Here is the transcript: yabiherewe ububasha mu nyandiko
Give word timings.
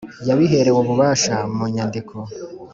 yabiherewe 0.27 0.77
ububasha 0.81 1.35
mu 1.55 1.65
nyandiko 1.73 2.15